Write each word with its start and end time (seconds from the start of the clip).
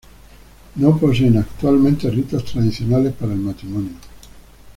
No 0.77 0.93
poseen 0.97 1.37
actualmente 1.37 2.09
ritos 2.09 2.43
tradicionales 2.43 3.13
para 3.13 3.33
el 3.33 3.37
matrimonio. 3.39 3.91